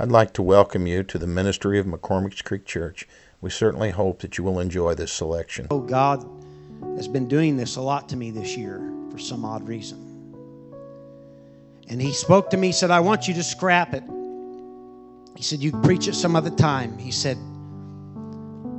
[0.00, 3.06] I'd like to welcome you to the ministry of McCormick's Creek Church.
[3.42, 5.66] We certainly hope that you will enjoy this selection.
[5.70, 6.26] Oh, God
[6.96, 9.98] has been doing this a lot to me this year for some odd reason.
[11.90, 14.02] And He spoke to me, said, I want you to scrap it.
[15.36, 16.96] He said, You preach it some other time.
[16.96, 17.36] He said,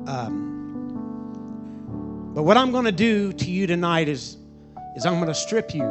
[0.07, 0.39] um,
[2.33, 4.37] But what I'm going to do to you tonight is,
[4.95, 5.83] is I'm going to strip you.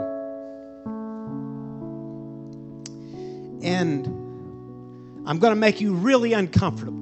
[3.63, 4.30] And
[5.31, 6.99] I'm going to make you really uncomfortable.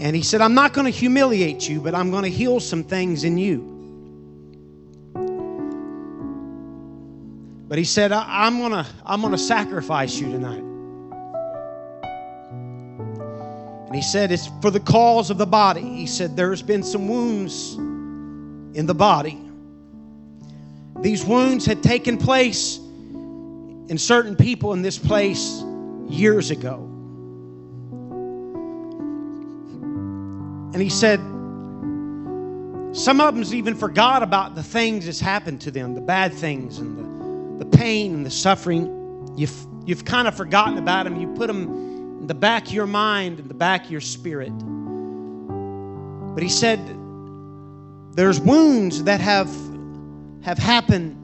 [0.00, 2.82] And he said, I'm not going to humiliate you, but I'm going to heal some
[2.82, 3.58] things in you.
[7.68, 10.62] But he said, I, am going to I'm going to sacrifice you tonight.
[13.86, 15.82] And he said, It's for the cause of the body.
[15.82, 19.38] He said, There's been some wounds in the body.
[21.00, 25.62] These wounds had taken place in certain people in this place
[26.12, 26.88] years ago.
[30.72, 31.20] And he said,
[32.94, 36.78] some of them's even forgot about the things that's happened to them, the bad things
[36.78, 39.32] and the, the pain and the suffering.
[39.36, 41.18] You've, you've kind of forgotten about them.
[41.20, 41.62] You put them
[42.20, 44.52] in the back of your mind, in the back of your spirit.
[46.34, 46.80] But he said,
[48.14, 49.50] there's wounds that have,
[50.42, 51.16] have happened,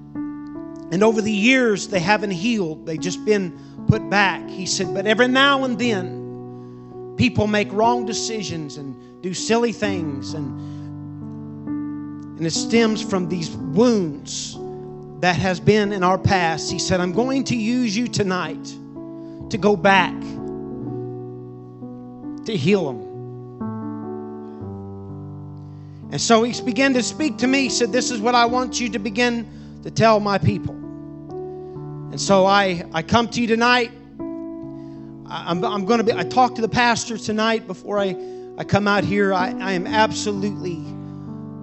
[0.91, 2.86] and over the years they haven't healed.
[2.86, 3.58] They've just been
[3.89, 4.48] put back.
[4.48, 10.34] He said, but every now and then, people make wrong decisions and do silly things
[10.34, 10.78] and
[12.39, 14.56] and it stems from these wounds
[15.20, 18.64] that has been in our past he said i'm going to use you tonight
[19.50, 20.14] to go back
[22.45, 23.08] to heal them
[26.12, 28.80] and so he began to speak to me he said this is what i want
[28.80, 29.45] you to begin
[29.83, 33.93] to tell my people and so i i come to you tonight
[35.31, 38.15] I'm, I'm going to be i talked to the pastor tonight before i
[38.59, 40.85] I come out here, I, I am absolutely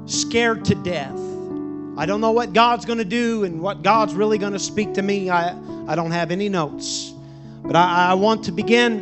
[0.05, 1.19] scared to death.
[1.97, 4.93] I don't know what God's going to do and what God's really going to speak
[4.93, 5.29] to me.
[5.29, 5.57] I,
[5.89, 7.13] I don't have any notes.
[7.63, 9.01] But I, I want to begin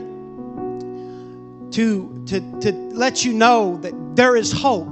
[1.72, 4.88] to, to, to let you know that there is hope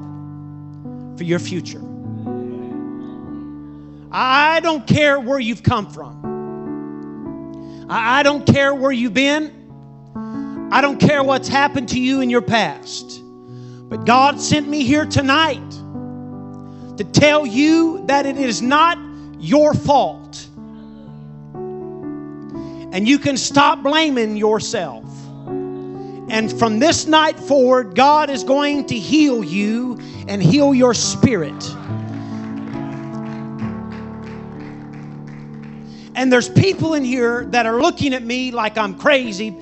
[1.18, 1.82] for your future.
[4.12, 7.88] I don't care where you've come from.
[7.90, 10.70] I don't care where you've been.
[10.72, 13.22] I don't care what's happened to you in your past.
[13.24, 15.70] But God sent me here tonight
[16.98, 18.98] to tell you that it is not
[19.40, 20.48] your fault.
[22.94, 25.06] And you can stop blaming yourself.
[26.30, 31.62] And from this night forward, God is going to heal you and heal your spirit.
[36.22, 39.58] And there's people in here that are looking at me like I'm crazy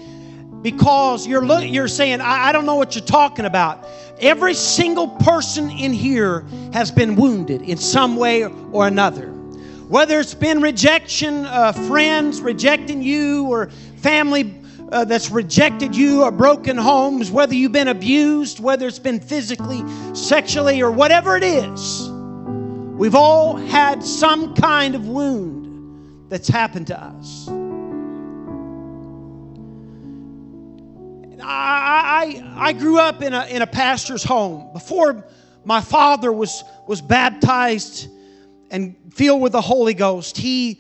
[0.62, 3.88] because you're you're saying I, I don't know what you're talking about.
[4.20, 6.42] Every single person in here
[6.74, 9.28] has been wounded in some way or another.
[9.88, 13.70] Whether it's been rejection uh, friends rejecting you or
[14.02, 14.54] family
[14.92, 19.82] uh, that's rejected you or broken homes whether you've been abused whether it's been physically
[20.14, 22.10] sexually or whatever it is
[22.98, 25.59] we've all had some kind of wound
[26.30, 27.50] that's happened to us
[31.42, 34.72] I, I, I grew up in a, in a pastor's home.
[34.74, 35.26] Before
[35.66, 38.08] my father was, was baptized
[38.70, 40.80] and filled with the Holy Ghost, he,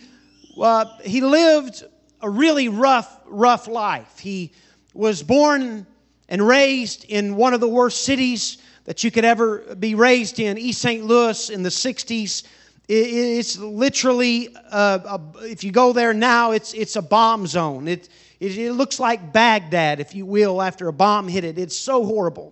[0.59, 1.84] uh, he lived
[2.22, 4.20] a really rough, rough life.
[4.20, 4.52] He
[4.94, 5.88] was born
[6.28, 10.58] and raised in one of the worst cities that you could ever be raised in,
[10.58, 11.04] East St.
[11.04, 12.44] Louis in the 60s.
[12.92, 17.88] It's literally, uh, a, if you go there now, it's, it's a bomb zone.
[17.88, 21.60] It, it, it looks like Baghdad, if you will, after a bomb hit it.
[21.60, 22.52] It's so horrible.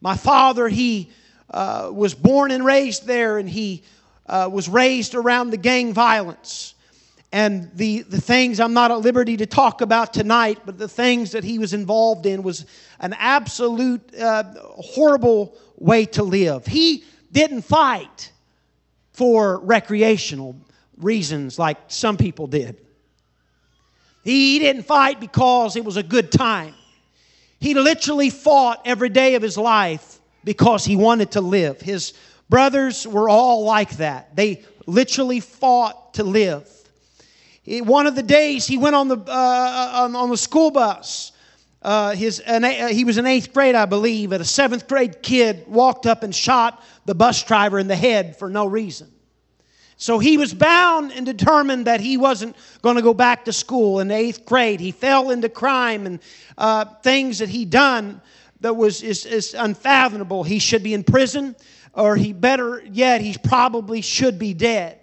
[0.00, 1.12] My father, he
[1.50, 3.84] uh, was born and raised there, and he
[4.26, 6.74] uh, was raised around the gang violence.
[7.30, 11.30] And the, the things I'm not at liberty to talk about tonight, but the things
[11.30, 12.66] that he was involved in was
[12.98, 16.66] an absolute uh, horrible way to live.
[16.66, 18.32] He didn't fight
[19.18, 20.54] for recreational
[20.96, 22.76] reasons like some people did.
[24.22, 26.72] He didn't fight because it was a good time.
[27.58, 31.80] He literally fought every day of his life because he wanted to live.
[31.80, 32.12] His
[32.48, 34.36] brothers were all like that.
[34.36, 36.70] They literally fought to live.
[37.66, 41.32] One of the days he went on the, uh, on, on, the school bus.
[41.80, 45.22] Uh, his, an, uh, he was in eighth grade, I believe, and a seventh grade
[45.22, 49.12] kid walked up and shot the bus driver in the head for no reason.
[49.96, 53.98] So he was bound and determined that he wasn't going to go back to school.
[53.98, 56.20] In eighth grade, he fell into crime and
[56.56, 58.20] uh, things that he done
[58.60, 60.44] that was is, is unfathomable.
[60.44, 61.56] He should be in prison,
[61.94, 64.98] or he better yet, he probably should be dead.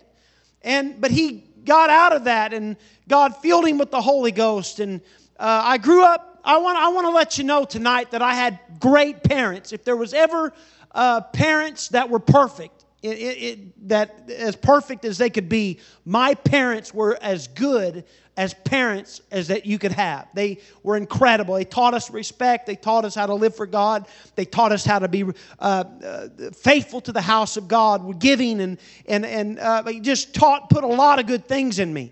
[0.62, 4.80] And but he got out of that, and God filled him with the Holy Ghost.
[4.80, 5.02] And
[5.40, 6.40] uh, I grew up.
[6.44, 9.74] I want I want to let you know tonight that I had great parents.
[9.74, 10.54] If there was ever
[10.92, 15.80] uh, parents that were perfect, it, it, it, that as perfect as they could be,
[16.06, 18.06] my parents were as good
[18.38, 20.28] as parents as that you could have.
[20.34, 21.56] They were incredible.
[21.56, 22.66] They taught us respect.
[22.66, 24.08] They taught us how to live for God.
[24.36, 25.30] They taught us how to be uh,
[25.60, 28.78] uh, faithful to the house of God, giving, and
[29.08, 32.12] and and uh, just taught, put a lot of good things in me.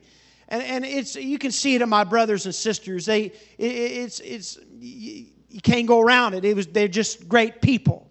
[0.49, 3.05] And, and it's you can see it in my brothers and sisters.
[3.05, 6.45] They it, it's it's you can't go around it.
[6.45, 8.09] It was they're just great people.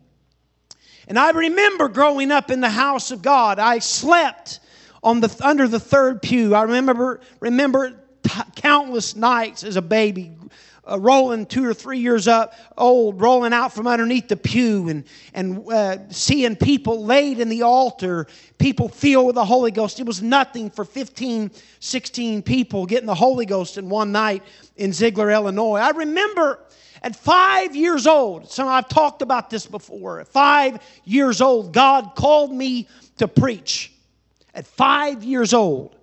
[1.08, 3.58] And I remember growing up in the house of God.
[3.58, 4.60] I slept
[5.02, 6.54] on the under the third pew.
[6.54, 7.90] I remember remember
[8.22, 10.32] t- countless nights as a baby.
[10.84, 15.04] Uh, rolling two or three years up old, rolling out from underneath the pew and,
[15.32, 18.26] and uh, seeing people laid in the altar,
[18.58, 20.00] people filled with the Holy Ghost.
[20.00, 24.42] It was nothing for 15, 16 people getting the Holy Ghost in one night
[24.74, 25.78] in Zeigler, Illinois.
[25.78, 26.58] I remember
[27.02, 30.20] at five years old, so I've talked about this before.
[30.20, 32.88] At five years old, God called me
[33.18, 33.92] to preach.
[34.54, 35.96] At five years old.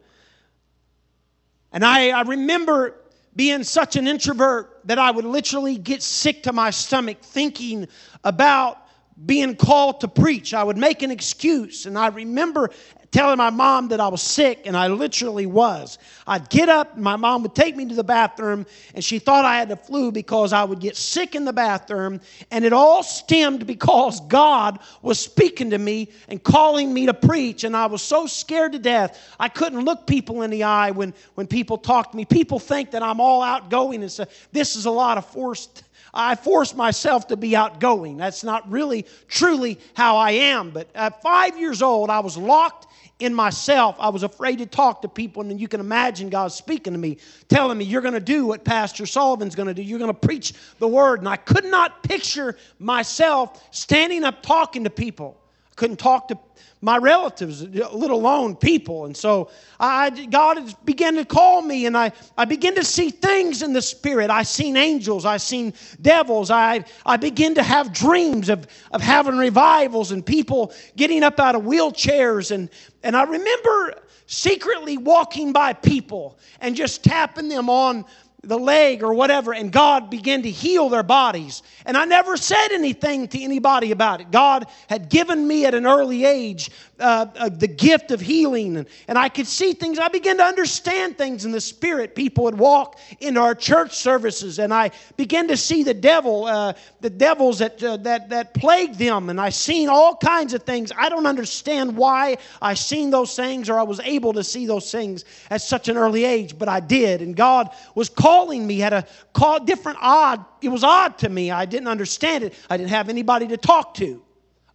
[1.72, 2.96] And I, I remember
[3.40, 7.88] being such an introvert that I would literally get sick to my stomach thinking
[8.26, 8.86] about
[9.26, 10.54] being called to preach.
[10.54, 11.86] I would make an excuse.
[11.86, 12.70] And I remember
[13.12, 15.98] telling my mom that I was sick, and I literally was.
[16.28, 19.46] I'd get up, and my mom would take me to the bathroom, and she thought
[19.46, 22.22] I had the flu because I would get sick in the bathroom,
[22.52, 27.64] and it all stemmed because God was speaking to me and calling me to preach,
[27.64, 29.36] and I was so scared to death.
[29.40, 32.26] I couldn't look people in the eye when, when people talk to me.
[32.26, 35.84] People think that I'm all outgoing and say, This is a lot of forced.
[36.14, 38.18] I force myself to be outgoing.
[38.18, 40.72] That's not really truly how I am.
[40.72, 42.88] But at five years old, I was locked
[43.20, 46.94] in myself, I was afraid to talk to people, and you can imagine God speaking
[46.94, 47.18] to me,
[47.50, 49.82] telling me, You're going to do what Pastor Sullivan's going to do.
[49.82, 51.20] You're going to preach the word.
[51.20, 55.38] And I could not picture myself standing up talking to people.
[55.72, 56.40] I couldn't talk to
[56.82, 59.06] my relatives, let alone people.
[59.06, 59.50] And so
[59.80, 63.82] I, God began to call me, and I, I began to see things in the
[63.82, 64.30] spirit.
[64.30, 66.50] I seen angels, I seen devils.
[66.50, 71.56] I, I began to have dreams of, of having revivals and people getting up out
[71.56, 72.52] of wheelchairs.
[72.52, 72.70] And,
[73.04, 73.96] and I remember
[74.26, 78.06] secretly walking by people and just tapping them on
[78.44, 81.62] the leg or whatever, and God began to heal their bodies.
[81.86, 84.32] And I never said anything to anybody about it.
[84.32, 88.88] God had given me at an early age uh, uh, the gift of healing, and,
[89.08, 90.00] and I could see things.
[90.00, 92.16] I began to understand things in the spirit.
[92.16, 96.74] People would walk into our church services, and I began to see the devil, uh,
[97.02, 100.92] the devils that, uh, that, that plagued them, and I seen all kinds of things.
[100.98, 104.90] I don't understand why I seen those things or I was able to see those
[104.92, 107.22] things at such an early age, but I did.
[107.22, 108.29] And God was calling
[108.66, 110.44] me, had a call, different odd.
[110.62, 111.52] It was odd to me.
[111.52, 112.54] I didn't understand it.
[112.70, 114.22] I didn't have anybody to talk to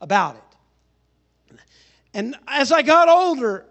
[0.01, 0.43] about it.
[2.15, 3.67] And as I got older,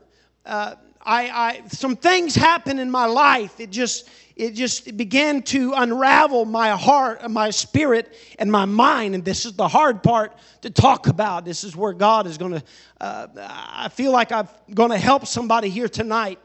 [0.46, 3.60] uh, I, I, some things happened in my life.
[3.60, 9.16] It just, it just began to unravel my heart, my spirit, and my mind.
[9.16, 11.46] And this is the hard part to talk about.
[11.46, 12.64] This is where God is going to.
[13.00, 16.40] Uh, I feel like I'm going to help somebody here tonight.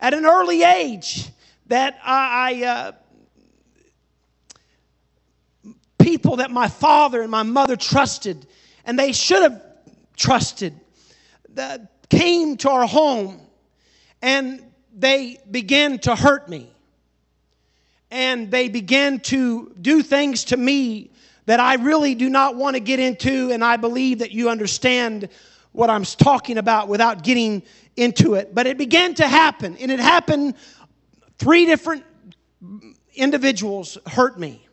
[0.00, 1.28] At an early age,
[1.68, 2.92] that I, uh,
[5.98, 8.46] people that my father and my mother trusted,
[8.84, 9.62] and they should have
[10.16, 10.78] trusted
[11.54, 13.40] that came to our home
[14.22, 14.62] and
[14.96, 16.70] they began to hurt me.
[18.10, 21.10] And they began to do things to me
[21.46, 25.28] that I really do not want to get into, and I believe that you understand
[25.72, 27.62] what I'm talking about without getting
[27.96, 28.54] into it.
[28.54, 30.54] But it began to happen, and it happened.
[31.38, 32.04] Three different
[33.14, 34.66] individuals hurt me.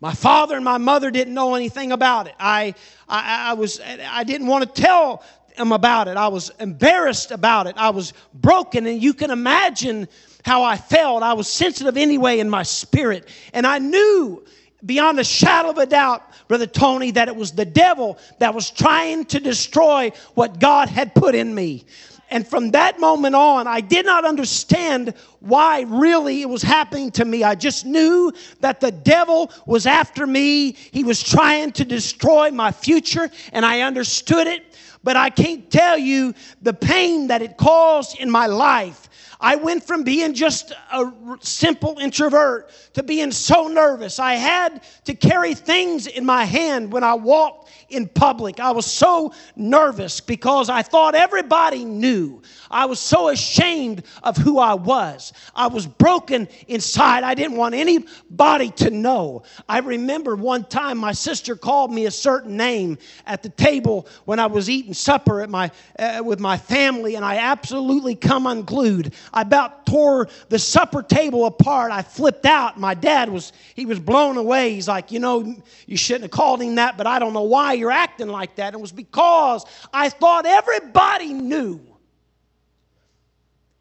[0.00, 2.34] My father and my mother didn't know anything about it.
[2.38, 2.74] I,
[3.08, 5.22] I, I was, I didn't want to tell
[5.56, 6.16] them about it.
[6.16, 7.74] I was embarrassed about it.
[7.78, 10.08] I was broken, and you can imagine
[10.44, 11.22] how I felt.
[11.22, 14.44] I was sensitive anyway in my spirit, and I knew
[14.84, 18.70] beyond a shadow of a doubt, Brother Tony, that it was the devil that was
[18.70, 21.86] trying to destroy what God had put in me.
[22.34, 27.24] And from that moment on, I did not understand why really it was happening to
[27.24, 27.44] me.
[27.44, 30.72] I just knew that the devil was after me.
[30.72, 34.64] He was trying to destroy my future, and I understood it.
[35.04, 39.08] but I can't tell you the pain that it caused in my life.
[39.40, 44.18] I went from being just a simple introvert to being so nervous.
[44.18, 48.60] I had to carry things in my hand when I walked in public.
[48.60, 52.42] I was so nervous because I thought everybody knew.
[52.70, 55.32] I was so ashamed of who I was.
[55.54, 57.24] I was broken inside.
[57.24, 59.42] I didn't want anybody to know.
[59.68, 64.38] I remember one time my sister called me a certain name at the table when
[64.38, 69.14] I was eating supper at my, uh, with my family, and I absolutely come unglued.
[69.32, 71.92] I about tore the supper table apart.
[71.92, 72.78] I flipped out.
[72.78, 74.74] My dad was, he was blown away.
[74.74, 75.54] He's like, you know,
[75.86, 78.74] you shouldn't have called him that, but I don't know why you're acting like that.
[78.74, 81.80] It was because I thought everybody knew.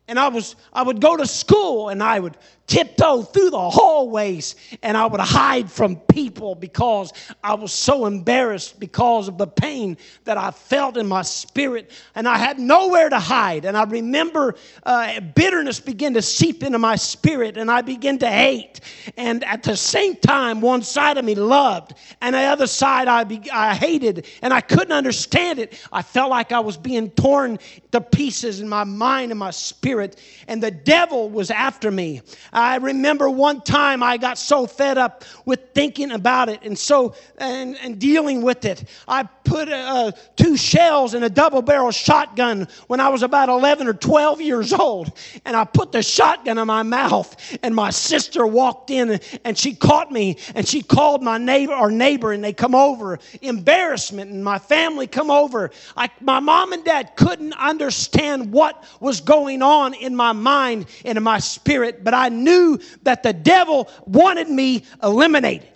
[0.08, 4.56] And I was I would go to school and I would tiptoe through the hallways
[4.82, 7.12] and I would hide from people because
[7.44, 12.28] I was so embarrassed because of the pain that I felt in my spirit and
[12.28, 13.66] I had nowhere to hide.
[13.66, 18.30] And I remember uh, bitterness began to seep into my spirit and I began to
[18.30, 18.80] hate.
[19.18, 23.24] And at the same time, one side of me loved and the other side I,
[23.26, 25.80] be, I hated and I couldn't understand it.
[25.92, 27.60] I felt like I was being torn
[27.92, 32.22] to pieces in my mind and my spirit and the devil was after me.
[32.64, 37.14] I remember one time I got so fed up with thinking about it and so
[37.38, 38.86] and, and dealing with it.
[39.06, 43.88] I put uh, two shells in a double barrel shotgun when I was about 11
[43.88, 45.12] or 12 years old.
[45.44, 49.76] And I put the shotgun in my mouth and my sister walked in and she
[49.76, 53.20] caught me and she called my neighbor or neighbor and they come over.
[53.42, 55.72] Embarrassment and my family come over.
[55.98, 61.18] I, my mom and dad couldn't understand what was going on in my mind and
[61.18, 65.70] in my spirit, but I knew that the devil wanted me eliminated.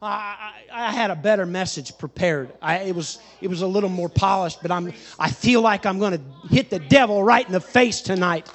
[0.00, 2.52] I, I, I, had a better message prepared.
[2.60, 6.00] I, it, was, it was a little more polished, but I'm, I feel like I'm
[6.00, 8.50] going to hit the devil right in the face tonight.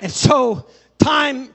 [0.00, 1.54] And so, time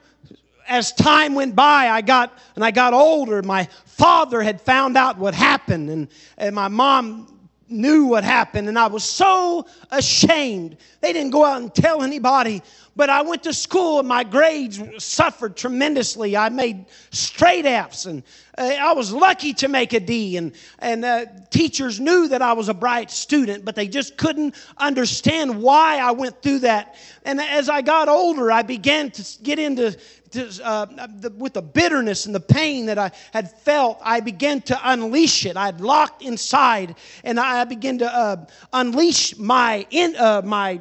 [0.68, 3.42] as time went by, I got and I got older.
[3.42, 7.34] My father had found out what happened, and, and my mom
[7.68, 10.76] knew what happened, and I was so ashamed.
[11.00, 12.62] They didn't go out and tell anybody,
[12.94, 16.36] but I went to school and my grades suffered tremendously.
[16.36, 18.22] I made straight F's, and
[18.56, 20.36] uh, I was lucky to make a D.
[20.36, 24.54] And, and uh, teachers knew that I was a bright student, but they just couldn't
[24.76, 26.96] understand why I went through that.
[27.24, 29.98] And as I got older, I began to get into to,
[30.36, 30.86] uh,
[31.20, 35.46] the, with the bitterness and the pain that I had felt, I began to unleash
[35.46, 35.56] it.
[35.56, 40.80] I had locked inside, and I began to uh, unleash my in, uh, my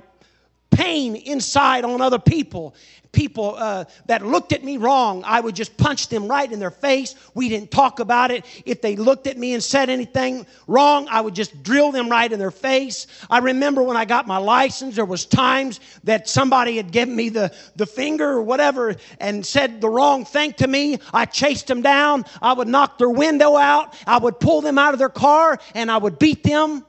[0.76, 2.76] pain inside on other people
[3.14, 6.72] people uh, that looked at me wrong, I would just punch them right in their
[6.72, 7.16] face.
[7.34, 8.44] We didn't talk about it.
[8.66, 12.30] If they looked at me and said anything wrong, I would just drill them right
[12.30, 13.08] in their face.
[13.30, 17.30] I remember when I got my license, there was times that somebody had given me
[17.30, 20.98] the, the finger or whatever and said the wrong thing to me.
[21.14, 22.26] I chased them down.
[22.42, 23.96] I would knock their window out.
[24.08, 26.84] I would pull them out of their car and I would beat them.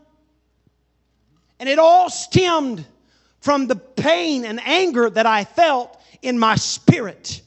[1.61, 2.85] And it all stemmed
[3.45, 7.43] from the pain and anger that I felt in my spirit.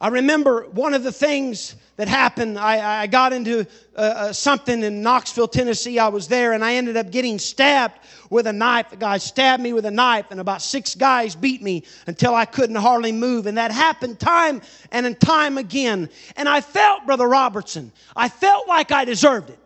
[0.00, 2.58] I remember one of the things that happened.
[2.58, 5.98] I, I got into uh, uh, something in Knoxville, Tennessee.
[5.98, 7.98] I was there and I ended up getting stabbed
[8.30, 8.88] with a knife.
[8.88, 12.46] The guy stabbed me with a knife, and about six guys beat me until I
[12.46, 13.44] couldn't hardly move.
[13.44, 16.08] And that happened time and time again.
[16.34, 19.64] And I felt, Brother Robertson, I felt like I deserved it.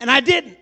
[0.00, 0.58] And I didn't.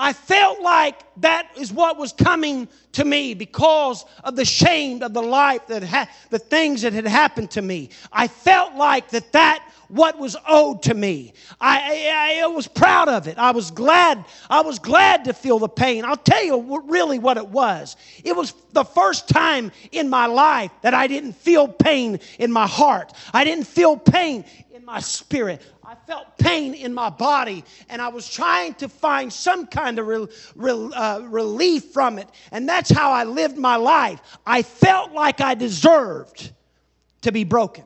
[0.00, 5.12] I felt like that is what was coming to me because of the shame of
[5.12, 7.90] the life that ha- the things that had happened to me.
[8.10, 11.34] I felt like that that what was owed to me.
[11.60, 13.36] I, I, I was proud of it.
[13.36, 14.24] I was glad.
[14.48, 16.04] I was glad to feel the pain.
[16.06, 17.96] I'll tell you really what it was.
[18.24, 22.66] It was the first time in my life that I didn't feel pain in my
[22.66, 23.12] heart.
[23.34, 25.60] I didn't feel pain in my spirit.
[25.90, 30.06] I felt pain in my body, and I was trying to find some kind of
[30.06, 32.28] re, re, uh, relief from it.
[32.52, 34.20] And that's how I lived my life.
[34.46, 36.52] I felt like I deserved
[37.22, 37.82] to be broken.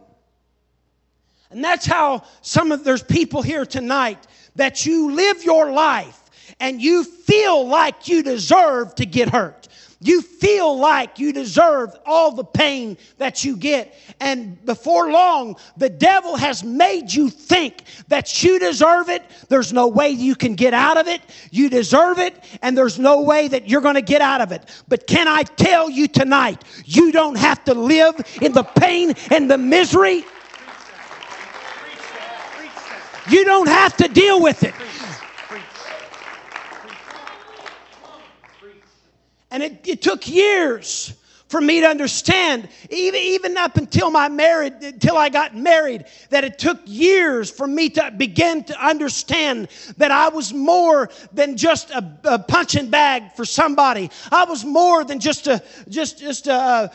[1.49, 6.21] And that's how some of there's people here tonight that you live your life
[6.61, 9.67] and you feel like you deserve to get hurt.
[10.05, 13.95] You feel like you deserve all the pain that you get.
[14.21, 19.23] And before long, the devil has made you think that you deserve it.
[19.49, 21.23] There's no way you can get out of it.
[21.51, 24.83] You deserve it, and there's no way that you're going to get out of it.
[24.89, 29.51] But can I tell you tonight, you don't have to live in the pain and
[29.51, 30.27] the misery.
[33.31, 34.75] You don't have to deal with it.
[39.55, 41.15] And it, it took years
[41.47, 46.43] for me to understand, even, even up until my married, until I got married, that
[46.43, 49.69] it took years for me to begin to understand
[49.99, 54.11] that I was more than just a, a punching bag for somebody.
[54.33, 56.91] I was more than just a just just a,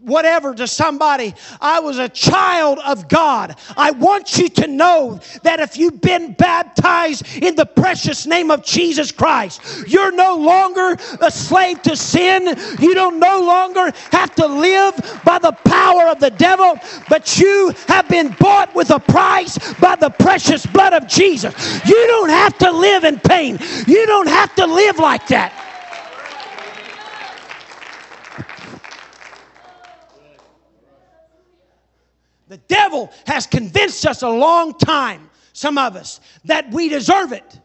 [0.00, 1.34] whatever to somebody.
[1.60, 3.56] I was a child of God.
[3.76, 8.64] I want you to know that if you've been baptized in the precious name of
[8.64, 12.46] Jesus Christ, you're no longer a slave to sin.
[12.78, 17.72] You don't no longer have to live by the power of the devil, but you
[17.88, 21.84] have been bought with a price by the precious blood of Jesus.
[21.84, 23.58] You don't have to live in pain.
[23.86, 25.69] You don't have to live like that.
[32.50, 37.60] The devil has convinced us a long time, some of us, that we deserve it.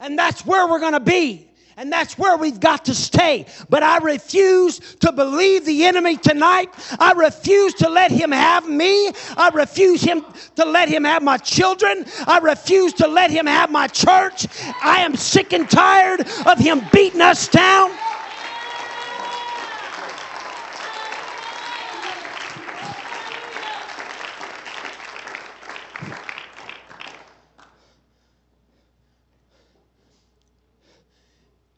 [0.00, 1.48] And that's where we're going to be.
[1.76, 3.46] And that's where we've got to stay.
[3.68, 6.70] But I refuse to believe the enemy tonight.
[6.98, 9.12] I refuse to let him have me.
[9.36, 10.24] I refuse him
[10.56, 12.04] to let him have my children.
[12.26, 14.48] I refuse to let him have my church.
[14.82, 17.92] I am sick and tired of him beating us down.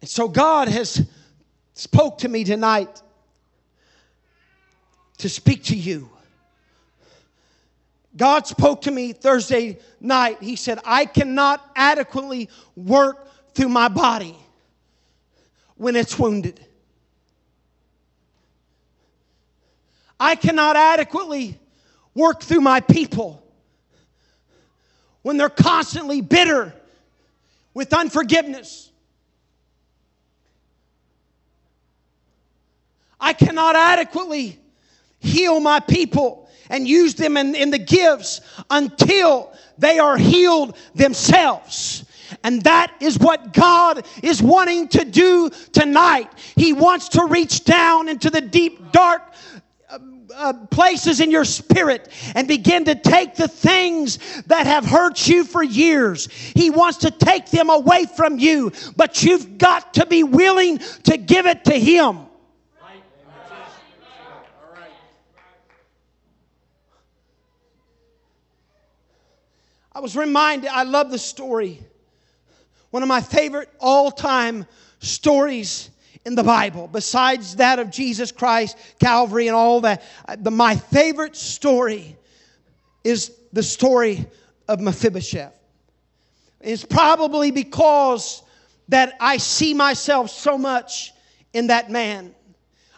[0.06, 1.04] And so God has
[1.74, 3.02] spoke to me tonight
[5.16, 6.08] to speak to you.
[8.16, 10.40] God spoke to me Thursday night.
[10.40, 14.36] He said, I cannot adequately work through my body
[15.74, 16.64] when it's wounded.
[20.20, 21.58] I cannot adequately
[22.14, 23.42] work through my people
[25.22, 26.72] when they're constantly bitter
[27.74, 28.92] with unforgiveness.
[33.20, 34.58] I cannot adequately
[35.20, 42.04] heal my people and use them in, in the gifts until they are healed themselves.
[42.42, 46.30] And that is what God is wanting to do tonight.
[46.56, 49.22] He wants to reach down into the deep, dark
[49.88, 49.98] uh,
[50.34, 55.44] uh, places in your spirit and begin to take the things that have hurt you
[55.44, 56.26] for years.
[56.26, 61.16] He wants to take them away from you, but you've got to be willing to
[61.16, 62.26] give it to Him.
[69.96, 71.82] I was reminded, I love the story.
[72.90, 74.66] One of my favorite all time
[74.98, 75.88] stories
[76.26, 80.02] in the Bible, besides that of Jesus Christ, Calvary, and all that.
[80.36, 82.14] The, my favorite story
[83.04, 84.26] is the story
[84.68, 85.58] of Mephibosheth.
[86.60, 88.42] It's probably because
[88.88, 91.14] that I see myself so much
[91.54, 92.34] in that man.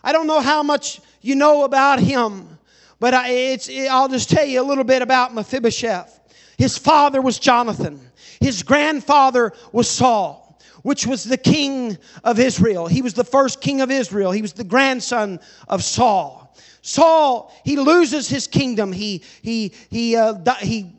[0.03, 2.59] I don't know how much you know about him,
[2.99, 6.17] but I, it's, I'll just tell you a little bit about Mephibosheth.
[6.59, 8.01] His father was Jonathan.
[8.40, 12.88] His grandfather was Saul, which was the king of Israel.
[12.88, 14.33] He was the first king of Israel.
[14.33, 16.53] He was the grandson of Saul.
[16.83, 18.92] Saul, he loses his kingdom.
[18.92, 20.92] He, he, he, uh, he,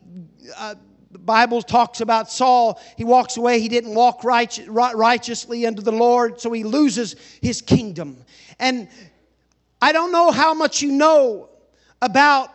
[0.56, 0.76] uh,
[1.10, 2.80] the Bible talks about Saul.
[2.96, 3.60] He walks away.
[3.60, 8.24] He didn't walk right, righteously unto the Lord, so he loses his kingdom.
[8.58, 8.88] And
[9.82, 11.50] I don't know how much you know
[12.00, 12.50] about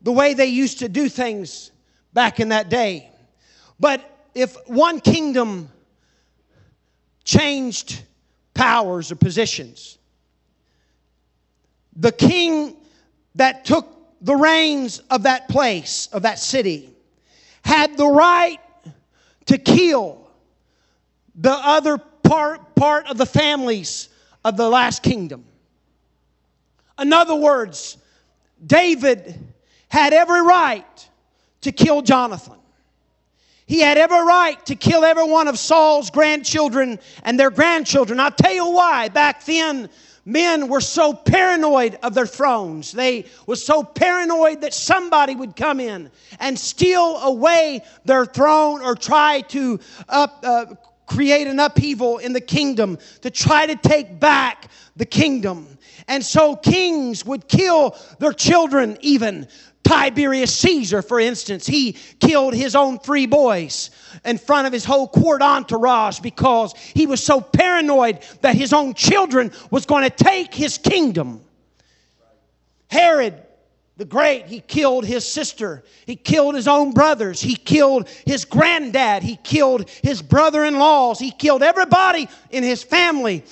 [0.00, 1.72] the way they used to do things
[2.12, 3.10] back in that day.
[3.78, 5.68] But if one kingdom
[7.24, 8.02] changed
[8.54, 9.98] powers or positions,
[11.96, 12.76] the king
[13.34, 16.90] that took the reins of that place, of that city,
[17.62, 18.60] had the right
[19.46, 20.28] to kill
[21.34, 24.08] the other part, part of the families
[24.44, 25.44] of the last kingdom.
[26.98, 27.96] In other words,
[28.64, 29.38] David
[29.88, 31.07] had every right
[31.68, 32.54] to kill Jonathan.
[33.66, 38.18] He had every right to kill every one of Saul's grandchildren and their grandchildren.
[38.18, 39.08] I'll tell you why.
[39.08, 39.90] Back then,
[40.24, 42.92] men were so paranoid of their thrones.
[42.92, 48.94] They were so paranoid that somebody would come in and steal away their throne or
[48.94, 49.78] try to
[50.08, 50.66] up, uh,
[51.04, 55.66] create an upheaval in the kingdom to try to take back the kingdom.
[56.08, 59.46] And so kings would kill their children even.
[59.84, 63.90] Tiberius Caesar, for instance, he killed his own three boys
[64.24, 68.92] in front of his whole court entourage because he was so paranoid that his own
[68.92, 71.40] children was going to take his kingdom.
[72.90, 73.42] Herod
[73.98, 75.82] the great, he killed his sister.
[76.06, 77.40] He killed his own brothers.
[77.40, 79.24] He killed his granddad.
[79.24, 81.18] He killed his brother in laws.
[81.18, 83.42] He killed everybody in his family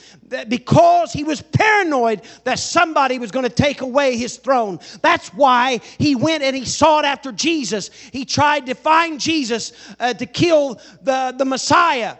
[0.48, 4.80] because he was paranoid that somebody was going to take away his throne.
[5.02, 7.90] That's why he went and he sought after Jesus.
[8.12, 12.16] He tried to find Jesus uh, to kill the, the Messiah.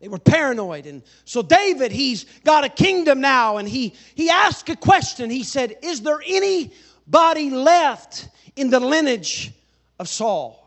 [0.00, 0.86] They were paranoid.
[0.86, 5.30] And so David, he's got a kingdom now, and he, he asked a question.
[5.30, 9.52] He said, Is there anybody left in the lineage
[9.98, 10.60] of Saul?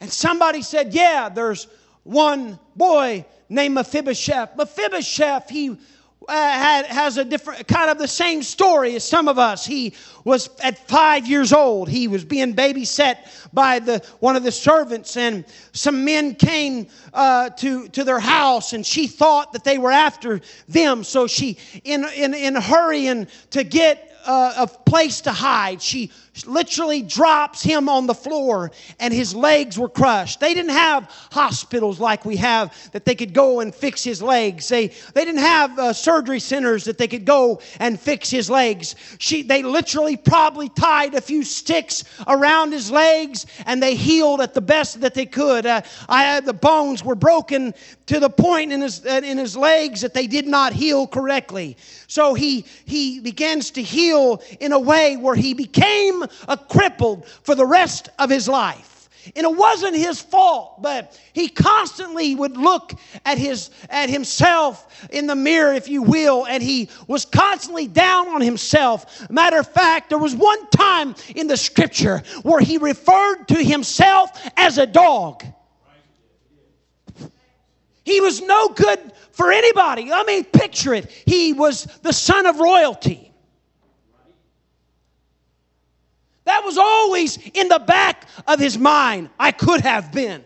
[0.00, 1.68] And somebody said, Yeah, there's
[2.02, 4.56] one boy named Mephibosheth.
[4.56, 5.76] Mephibosheth, he
[6.28, 9.66] uh, had, has a different kind of the same story as some of us.
[9.66, 11.88] He was at five years old.
[11.88, 13.18] He was being babysat
[13.52, 18.72] by the one of the servants, and some men came uh, to to their house,
[18.72, 21.02] and she thought that they were after them.
[21.02, 25.82] So she, in in in hurrying to get uh, a place to hide.
[25.82, 26.10] She
[26.46, 30.40] literally drops him on the floor and his legs were crushed.
[30.40, 34.66] They didn't have hospitals like we have that they could go and fix his legs.
[34.66, 38.96] They, they didn't have uh, surgery centers that they could go and fix his legs.
[39.18, 44.54] She, they literally probably tied a few sticks around his legs and they healed at
[44.54, 45.66] the best that they could.
[45.66, 47.74] Uh, I, the bones were broken
[48.06, 51.76] to the point in his, uh, in his legs that they did not heal correctly.
[52.06, 57.54] So he, he begins to heal in a way where he became a crippled for
[57.54, 58.92] the rest of his life.
[59.36, 62.92] And it wasn't his fault, but he constantly would look
[63.24, 68.28] at his at himself in the mirror, if you will, and he was constantly down
[68.28, 69.30] on himself.
[69.30, 74.30] Matter of fact, there was one time in the scripture where he referred to himself
[74.56, 75.44] as a dog.
[78.04, 80.12] He was no good for anybody.
[80.12, 81.10] I mean, picture it.
[81.26, 83.31] He was the son of royalty.
[86.52, 89.30] That was always in the back of his mind.
[89.40, 90.44] I could have been.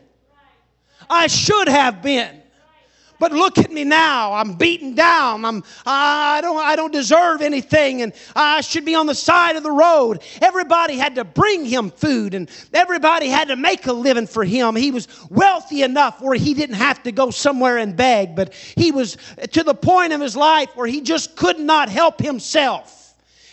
[1.10, 2.42] I should have been.
[3.18, 4.32] But look at me now.
[4.34, 5.44] I'm beaten down.
[5.44, 9.64] I'm, I, don't, I don't deserve anything, and I should be on the side of
[9.64, 10.22] the road.
[10.40, 14.76] Everybody had to bring him food, and everybody had to make a living for him.
[14.76, 18.92] He was wealthy enough where he didn't have to go somewhere and beg, but he
[18.92, 19.16] was
[19.50, 23.05] to the point of his life where he just could not help himself.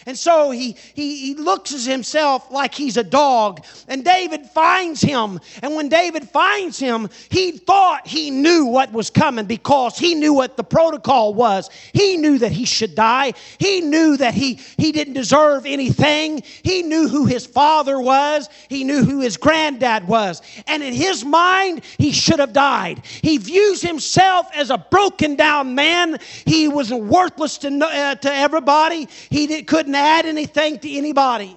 [0.06, 3.66] And so he, he, he looks at himself like he's a dog.
[3.88, 5.40] And David finds him.
[5.62, 10.34] And when David finds him, he thought he knew what was coming because he knew
[10.34, 11.70] what the protocol was.
[11.94, 13.34] He knew that he should die.
[13.60, 16.44] He knew that he, he didn't deserve anything.
[16.64, 18.50] He knew who his father was.
[18.70, 20.42] He knew who his granddad was.
[20.68, 23.04] And in his mind, he should have died.
[23.06, 26.18] He views himself as a broken down man.
[26.46, 29.08] He was worthless to, uh, to everybody.
[29.30, 31.56] He did, couldn't didn't add anything to anybody.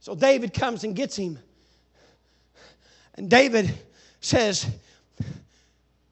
[0.00, 1.38] So David comes and gets him.
[3.14, 3.72] And David
[4.20, 4.66] says,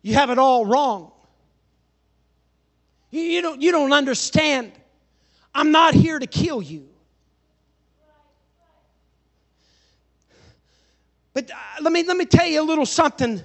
[0.02, 1.12] You have it all wrong.
[3.10, 4.72] You, you, don't, you don't understand.
[5.54, 6.88] I'm not here to kill you.
[11.32, 13.40] But uh, let, me, let me tell you a little something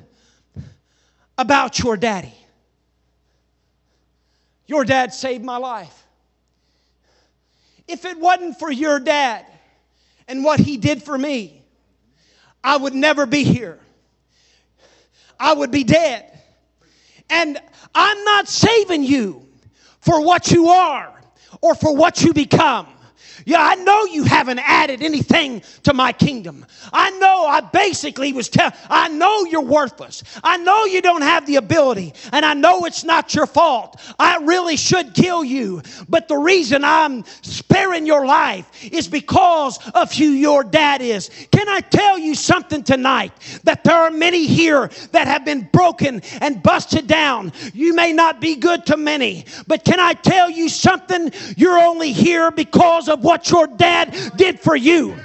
[1.37, 2.33] about your daddy.
[4.71, 6.07] Your dad saved my life.
[7.89, 9.45] If it wasn't for your dad
[10.29, 11.61] and what he did for me,
[12.63, 13.79] I would never be here.
[15.37, 16.39] I would be dead.
[17.29, 17.57] And
[17.93, 19.45] I'm not saving you
[19.99, 21.21] for what you are
[21.59, 22.87] or for what you become.
[23.45, 26.65] Yeah, I know you haven't added anything to my kingdom.
[26.93, 30.23] I know I basically was telling, I know you're worthless.
[30.43, 33.99] I know you don't have the ability, and I know it's not your fault.
[34.19, 40.11] I really should kill you, but the reason I'm sparing your life is because of
[40.13, 41.29] who your dad is.
[41.51, 43.31] Can I tell you something tonight?
[43.63, 47.53] That there are many here that have been broken and busted down.
[47.73, 51.31] You may not be good to many, but can I tell you something?
[51.57, 55.15] You're only here because of what your dad did for you.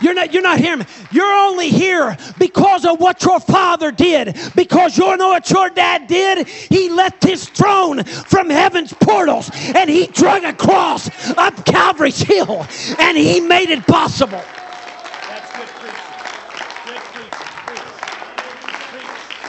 [0.00, 0.86] You're not, you're not hearing me.
[1.10, 4.38] You're only here because of what your father did.
[4.54, 6.46] Because you know what your dad did?
[6.46, 12.66] He left his throne from heaven's portals and he drug a cross up Calvary's hill
[12.98, 14.42] and he made it possible.
[15.28, 15.68] That's good,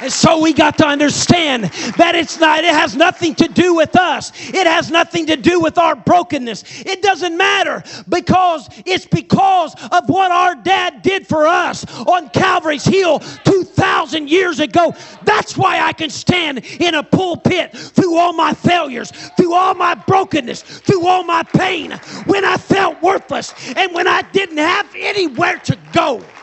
[0.02, 1.66] And so we got to understand
[1.98, 4.32] that it's not, it has nothing to do with us.
[4.50, 6.82] It has nothing to do with our brokenness.
[6.86, 12.86] It doesn't matter because it's because of what our dad did for us on Calvary's
[12.86, 14.96] Hill 2,000 years ago.
[15.22, 19.96] That's why I can stand in a pulpit through all my failures, through all my
[19.96, 21.92] brokenness, through all my pain,
[22.26, 26.36] when I felt worthless and when I didn't have anywhere to go.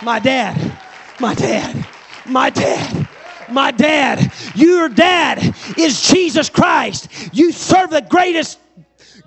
[0.00, 0.78] My dad
[1.20, 1.86] my dad,
[2.26, 3.08] my dad,
[3.48, 7.34] my dad, your dad is Jesus Christ.
[7.34, 8.58] You serve the greatest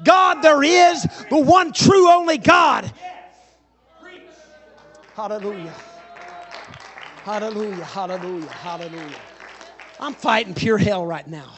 [0.03, 2.91] God there is, the one true only God.
[5.15, 5.73] Hallelujah.
[7.23, 9.19] Hallelujah, hallelujah, hallelujah.
[9.99, 11.51] I'm fighting pure hell right now.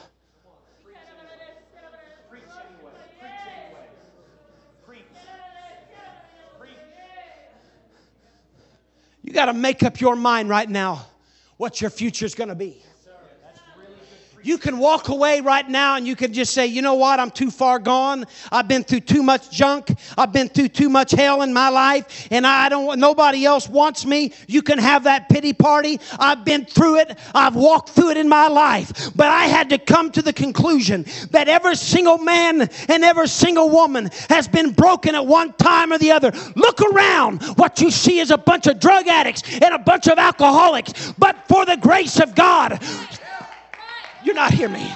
[9.23, 11.05] You got to make up your mind right now
[11.57, 12.83] what your future is going to be.
[14.43, 17.31] You can walk away right now and you can just say, you know what, I'm
[17.31, 18.25] too far gone.
[18.51, 19.95] I've been through too much junk.
[20.17, 24.05] I've been through too much hell in my life and I don't, nobody else wants
[24.05, 24.33] me.
[24.47, 25.99] You can have that pity party.
[26.19, 27.17] I've been through it.
[27.33, 29.11] I've walked through it in my life.
[29.15, 33.69] But I had to come to the conclusion that every single man and every single
[33.69, 36.31] woman has been broken at one time or the other.
[36.55, 37.43] Look around.
[37.57, 41.13] What you see is a bunch of drug addicts and a bunch of alcoholics.
[41.17, 42.79] But for the grace of God,
[44.23, 44.95] you're not hearing me.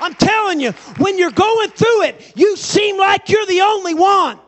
[0.00, 4.38] I'm telling you, when you're going through it, you seem like you're the only one.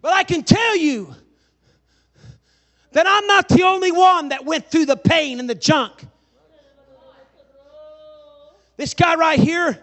[0.00, 1.14] But I can tell you
[2.92, 5.92] that I'm not the only one that went through the pain and the junk.
[8.78, 9.78] This guy right here,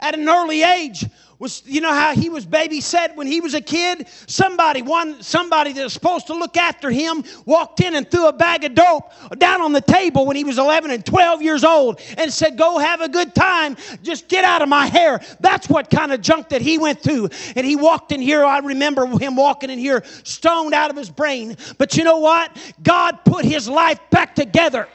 [0.00, 1.06] at an early age,
[1.42, 4.06] was you know how he was babysat when he was a kid?
[4.28, 8.32] Somebody one somebody that was supposed to look after him walked in and threw a
[8.32, 12.00] bag of dope down on the table when he was 11 and 12 years old
[12.16, 13.76] and said go have a good time.
[14.04, 15.20] Just get out of my hair.
[15.40, 17.30] That's what kind of junk that he went through.
[17.56, 18.44] And he walked in here.
[18.44, 21.56] I remember him walking in here stoned out of his brain.
[21.76, 22.56] But you know what?
[22.84, 24.86] God put his life back together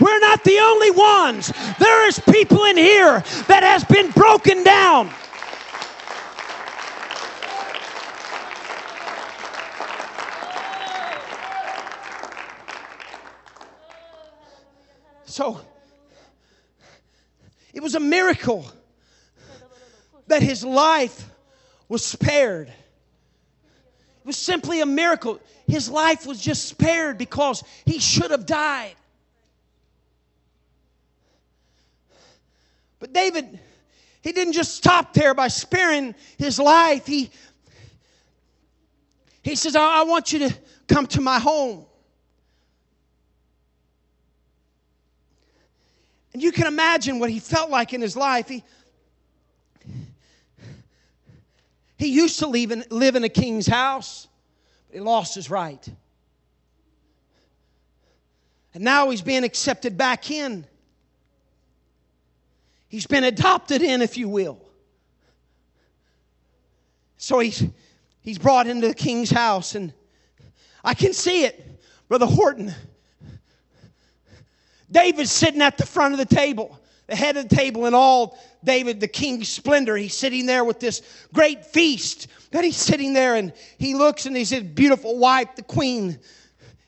[0.00, 1.52] we're not the only ones.
[1.78, 5.10] There is people in here that has been broken down.
[15.24, 15.60] So
[17.74, 18.64] it was a miracle
[20.28, 21.28] that his life
[21.88, 22.68] was spared.
[22.68, 25.38] It was simply a miracle.
[25.66, 28.94] His life was just spared because he should have died.
[32.98, 33.58] But David,
[34.22, 37.06] he didn't just stop there by sparing his life.
[37.06, 37.30] He,
[39.42, 40.54] he says, I, I want you to
[40.88, 41.86] come to my home.
[46.32, 48.48] And you can imagine what he felt like in his life.
[48.48, 48.62] He,
[51.96, 54.28] he used to live in, live in a king's house,
[54.88, 55.88] but he lost his right.
[58.74, 60.66] And now he's being accepted back in.
[62.88, 64.60] He's been adopted in, if you will.
[67.16, 67.64] So he's,
[68.20, 69.92] he's brought into the king's house, and
[70.84, 72.72] I can see it, Brother Horton.
[74.90, 78.38] David's sitting at the front of the table, the head of the table, and all
[78.62, 79.96] David, the king's splendor.
[79.96, 82.28] He's sitting there with this great feast.
[82.52, 86.18] That he's sitting there, and he looks, and he's his beautiful wife, the queen,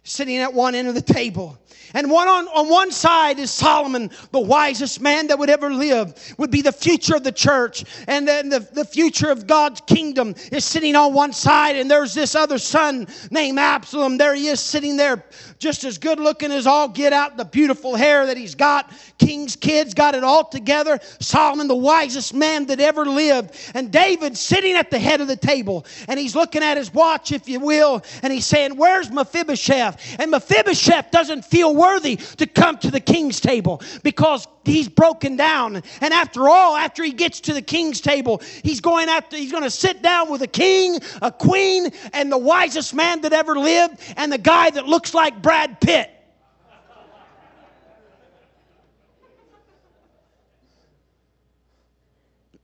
[0.08, 1.58] sitting at one end of the table.
[1.94, 6.34] And one on, on one side is Solomon, the wisest man that would ever live,
[6.38, 7.84] would be the future of the church.
[8.06, 11.76] And then the, the future of God's kingdom is sitting on one side.
[11.76, 14.18] And there's this other son named Absalom.
[14.18, 15.24] There he is sitting there,
[15.58, 18.92] just as good looking as all get out, the beautiful hair that he's got.
[19.18, 21.00] King's kids got it all together.
[21.20, 23.56] Solomon, the wisest man that ever lived.
[23.74, 25.86] And David sitting at the head of the table.
[26.06, 28.02] And he's looking at his watch, if you will.
[28.22, 29.97] And he's saying, Where's Mephibosheth?
[30.18, 35.82] And Mephibosheth doesn't feel worthy to come to the king's table because he's broken down.
[36.00, 39.64] And after all, after he gets to the king's table, he's going after he's going
[39.64, 43.98] to sit down with a king, a queen, and the wisest man that ever lived,
[44.16, 46.10] and the guy that looks like Brad Pitt.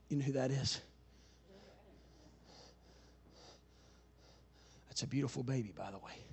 [0.09, 0.79] You know who that is?
[4.87, 6.24] That's a beautiful baby, by the way.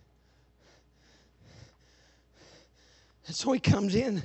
[3.26, 4.22] And so he comes in.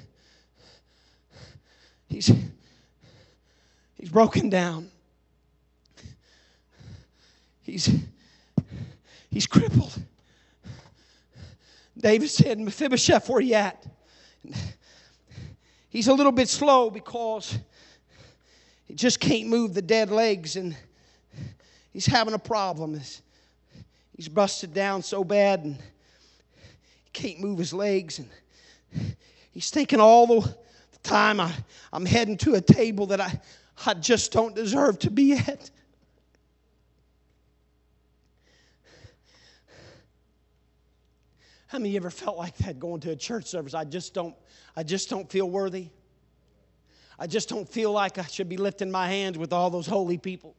[2.09, 2.31] He's,
[3.95, 4.89] he's broken down.
[7.61, 7.89] he's
[9.29, 10.01] he's crippled.
[11.97, 13.85] David said, Mephibosheth, where are you at?
[15.89, 17.57] He's a little bit slow because
[18.85, 20.75] he just can't move the dead legs and
[21.91, 22.99] he's having a problem.
[24.15, 28.29] He's busted down so bad and he can't move his legs and
[29.51, 30.55] he's thinking all the
[31.03, 31.53] time I,
[31.91, 33.39] I'm heading to a table that I,
[33.85, 35.69] I just don't deserve to be at.
[41.67, 43.73] How many of you ever felt like that going to a church service?
[43.73, 44.35] I just don't,
[44.75, 45.89] I just don't feel worthy.
[47.19, 50.17] I just don't feel like I should be lifting my hands with all those holy
[50.17, 50.55] people.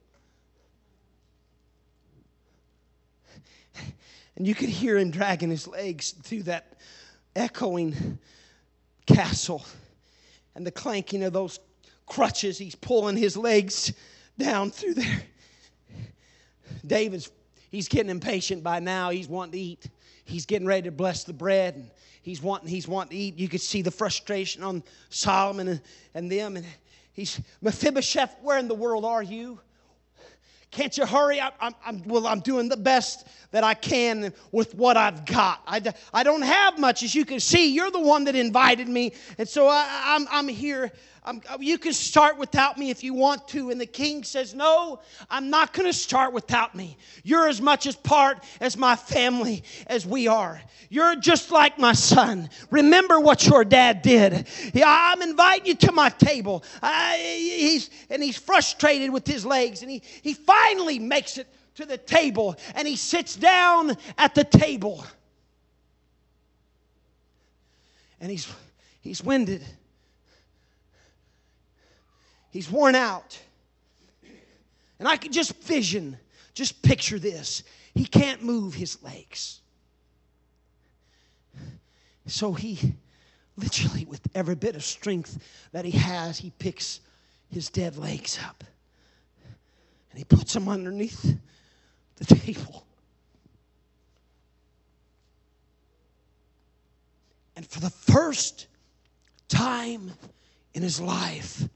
[4.37, 6.78] And you could hear him dragging his legs through that
[7.39, 8.19] echoing
[9.07, 9.65] castle
[10.55, 11.61] and the clanking of those
[12.07, 12.59] crutches.
[12.59, 13.93] He's pulling his legs
[14.39, 15.23] down through there.
[16.87, 17.31] David's,
[17.71, 19.11] he's getting impatient by now.
[19.11, 19.89] He's wanting to eat
[20.29, 21.91] he's getting ready to bless the bread and
[22.23, 25.81] he's wanting he's wanting to eat you could see the frustration on solomon and,
[26.15, 26.67] and them and
[27.13, 29.59] he's mephibosheth where in the world are you
[30.71, 31.41] can't you hurry?
[31.41, 35.63] Up I'm, I'm, well i'm doing the best that i can with what i've got.
[35.67, 35.81] I,
[36.13, 37.73] I don't have much as you can see.
[37.73, 40.93] You're the one that invited me and so I, I'm, I'm here
[41.25, 43.71] I'm, you can start without me if you want to.
[43.71, 46.97] And the king says, No, I'm not going to start without me.
[47.25, 50.61] You're as much as part as my family as we are.
[50.89, 52.49] You're just like my son.
[52.71, 54.47] Remember what your dad did.
[54.83, 56.65] I'm inviting you to my table.
[56.83, 59.83] I, he's, and he's frustrated with his legs.
[59.83, 64.45] And he, he finally makes it to the table and he sits down at the
[64.45, 65.05] table.
[68.21, 68.51] And he's,
[69.01, 69.65] he's winded.
[72.51, 73.39] He's worn out.
[74.99, 76.19] And I could just vision,
[76.55, 77.63] just picture this.
[77.95, 79.61] He can't move his legs.
[82.27, 82.95] So he
[83.57, 85.39] literally, with every bit of strength
[85.73, 87.01] that he has, he picks
[87.51, 88.65] his dead legs up
[90.11, 91.37] and he puts them underneath
[92.17, 92.85] the table.
[97.57, 98.67] And for the first
[99.49, 100.13] time
[100.75, 101.69] in his life,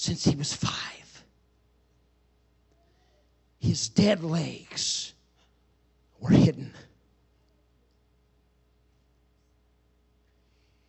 [0.00, 1.24] since he was five.
[3.58, 5.12] His dead legs
[6.18, 6.72] were hidden.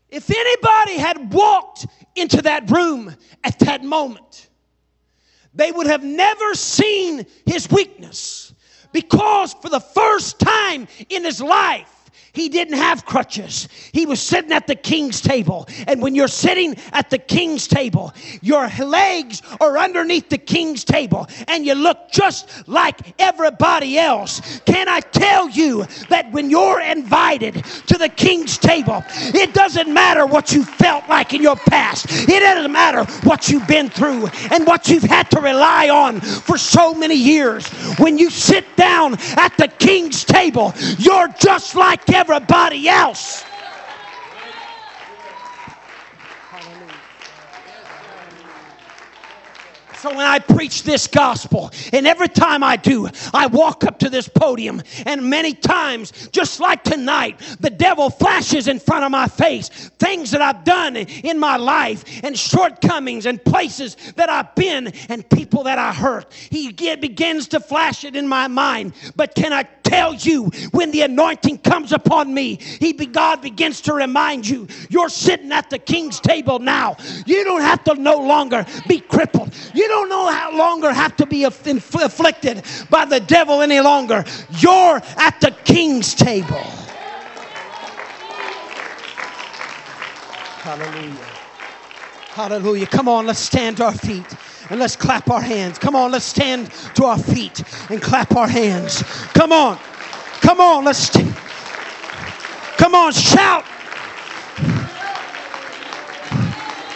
[0.09, 4.47] If anybody had walked into that room at that moment,
[5.53, 8.53] they would have never seen his weakness
[8.93, 12.00] because for the first time in his life,
[12.33, 13.67] he didn't have crutches.
[13.91, 15.67] He was sitting at the king's table.
[15.87, 21.27] And when you're sitting at the king's table, your legs are underneath the king's table
[21.47, 24.61] and you look just like everybody else.
[24.65, 27.55] Can I tell you that when you're invited
[27.87, 32.39] to the king's table, it doesn't matter what you felt like in your past, it
[32.39, 36.93] doesn't matter what you've been through and what you've had to rely on for so
[36.93, 37.67] many years.
[37.99, 42.20] When you sit down at the king's table, you're just like everybody
[42.87, 43.50] else.
[50.01, 54.09] So when I preach this gospel, and every time I do, I walk up to
[54.09, 59.27] this podium, and many times, just like tonight, the devil flashes in front of my
[59.27, 64.87] face things that I've done in my life, and shortcomings, and places that I've been,
[65.07, 66.33] and people that I hurt.
[66.33, 68.93] He begins to flash it in my mind.
[69.15, 73.93] But can I tell you, when the anointing comes upon me, he God begins to
[73.93, 76.97] remind you, you're sitting at the king's table now.
[77.25, 79.53] You don't have to no longer be crippled.
[79.73, 84.23] You don't no longer have to be afflicted by the devil any longer.
[84.59, 86.63] You're at the king's table.
[90.63, 91.25] Hallelujah.
[92.29, 92.87] Hallelujah.
[92.87, 94.25] Come on, let's stand to our feet
[94.69, 95.77] and let's clap our hands.
[95.77, 99.03] Come on, let's stand to our feet and clap our hands.
[99.33, 99.77] Come on.
[100.39, 101.09] Come on, let's
[102.77, 103.63] Come on, shout.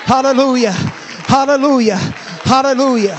[0.05, 0.71] Hallelujah.
[0.71, 1.99] Hallelujah.
[2.45, 3.15] Hallelujah.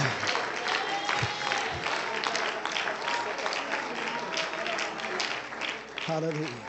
[6.07, 6.66] Hallelujah.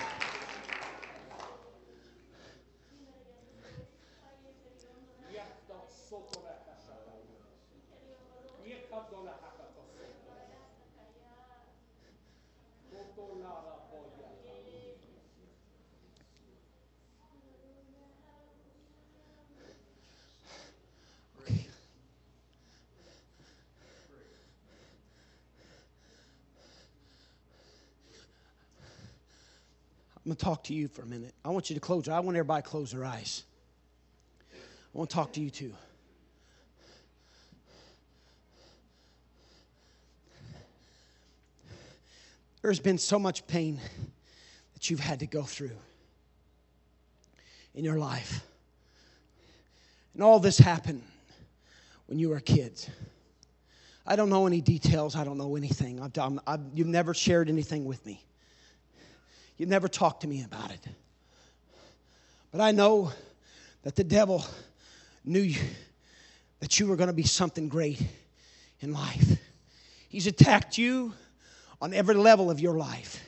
[30.27, 31.33] I'm going to talk to you for a minute.
[31.45, 32.09] I want you to close.
[32.09, 33.45] I want everybody to close their eyes.
[34.53, 35.73] I want to talk to you too.
[42.61, 43.79] There's been so much pain
[44.73, 45.71] that you've had to go through
[47.73, 48.41] in your life.
[50.13, 51.03] And all this happened
[52.07, 52.89] when you were kids.
[54.05, 55.15] I don't know any details.
[55.15, 56.01] I don't know anything.
[56.01, 56.11] I've
[56.45, 58.26] I've, you've never shared anything with me.
[59.57, 60.85] You've never talked to me about it.
[62.51, 63.11] But I know
[63.83, 64.45] that the devil
[65.25, 65.59] knew you,
[66.59, 68.01] that you were going to be something great
[68.79, 69.39] in life.
[70.09, 71.13] He's attacked you
[71.81, 73.23] on every level of your life.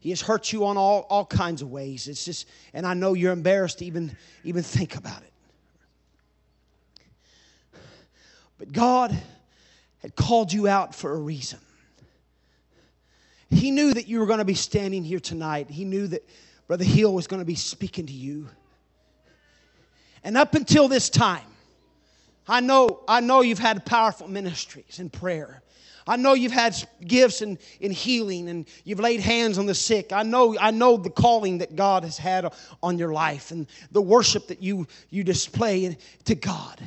[0.00, 2.08] He has hurt you on all, all kinds of ways.
[2.08, 5.32] It's just, and I know you're embarrassed to even, even think about it.
[8.58, 9.16] But God
[10.02, 11.58] had called you out for a reason.
[13.54, 15.70] He knew that you were going to be standing here tonight.
[15.70, 16.28] He knew that
[16.66, 18.48] Brother Hill was going to be speaking to you.
[20.22, 21.46] And up until this time,
[22.48, 25.62] I know, I know you've had powerful ministries in prayer.
[26.06, 26.76] I know you've had
[27.06, 30.12] gifts in, in healing and you've laid hands on the sick.
[30.12, 32.52] I know, I know the calling that God has had
[32.82, 36.80] on your life and the worship that you, you display to God.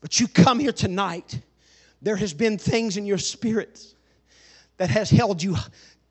[0.00, 1.38] But you come here tonight,
[2.00, 3.93] there has been things in your spirit
[4.78, 5.56] that has held you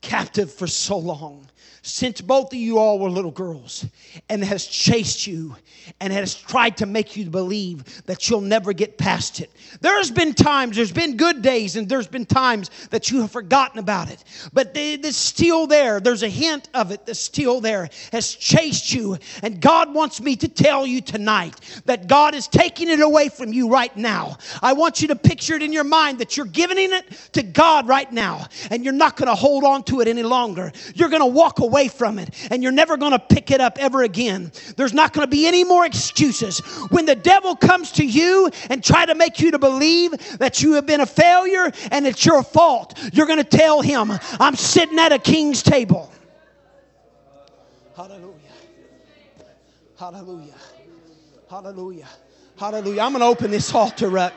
[0.04, 1.48] captive for so long
[1.84, 3.84] since both of you all were little girls
[4.30, 5.54] and has chased you
[6.00, 9.50] and has tried to make you believe that you'll never get past it.
[9.82, 13.78] There's been times, there's been good days, and there's been times that you have forgotten
[13.78, 14.24] about it.
[14.54, 16.00] But it's still there.
[16.00, 19.18] There's a hint of it that's still there, has chased you.
[19.42, 23.52] And God wants me to tell you tonight that God is taking it away from
[23.52, 24.38] you right now.
[24.62, 27.88] I want you to picture it in your mind that you're giving it to God
[27.88, 30.72] right now, and you're not going to hold on to it any longer.
[30.94, 33.60] You're going to walk away away from it and you're never going to pick it
[33.60, 34.52] up ever again.
[34.76, 36.60] There's not going to be any more excuses.
[36.90, 40.74] When the devil comes to you and try to make you to believe that you
[40.74, 44.98] have been a failure and it's your fault, you're going to tell him, I'm sitting
[44.98, 46.12] at a king's table.
[47.96, 48.34] Hallelujah.
[49.98, 50.54] Hallelujah.
[51.48, 52.08] Hallelujah.
[52.56, 53.02] Hallelujah.
[53.02, 54.32] I'm going to open this altar up.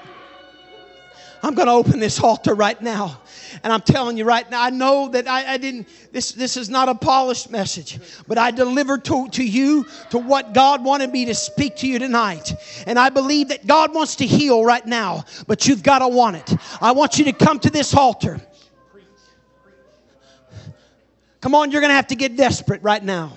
[1.43, 3.21] I'm going to open this altar right now.
[3.63, 6.69] And I'm telling you right now, I know that I, I, didn't, this, this is
[6.69, 11.25] not a polished message, but I delivered to, to you to what God wanted me
[11.25, 12.53] to speak to you tonight.
[12.85, 16.38] And I believe that God wants to heal right now, but you've got to want
[16.38, 16.55] it.
[16.81, 18.41] I want you to come to this altar.
[21.41, 23.33] Come on, you're going to have to get desperate right now.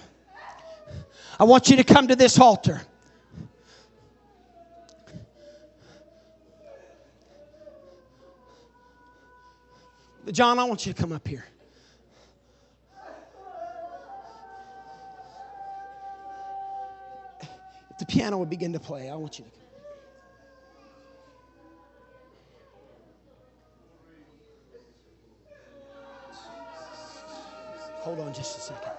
[1.38, 2.82] I want you to come to this altar.
[10.33, 11.45] John, I want you to come up here.
[17.91, 19.61] If the piano would begin to play, I want you to come.
[28.01, 28.93] Hold on just a second.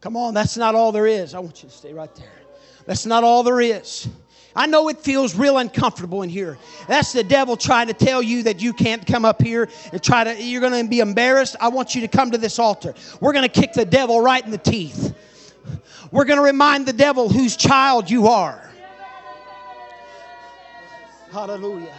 [0.00, 1.32] Come on, that's not all there is.
[1.34, 2.28] I want you to stay right there.
[2.84, 4.06] That's not all there is.
[4.56, 6.58] I know it feels real uncomfortable in here.
[6.86, 10.24] That's the devil trying to tell you that you can't come up here and try
[10.24, 11.56] to, you're going to be embarrassed.
[11.60, 12.94] I want you to come to this altar.
[13.20, 15.14] We're going to kick the devil right in the teeth.
[16.12, 18.70] We're going to remind the devil whose child you are.
[21.32, 21.92] Hallelujah.